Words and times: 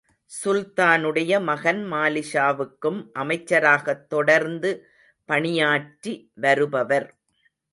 சுல்தானுடைய 0.31 1.43
மகன் 1.43 1.81
மாலிக்ஷாவுக்கும் 1.91 2.99
அமைச்சராகத் 3.13 4.07
தொடர்ந்து 4.07 4.87
பணியாற்றி 5.25 6.31
வருபவர். 6.33 7.07